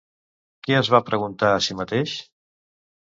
Què 0.67 0.75
es 0.77 0.87
va 0.93 1.01
preguntar 1.09 1.51
a 1.57 1.59
si 1.65 1.75
mateix? 1.83 2.15